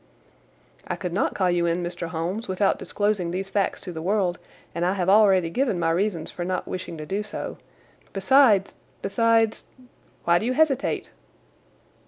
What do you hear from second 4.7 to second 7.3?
and I have already given my reasons for not wishing to do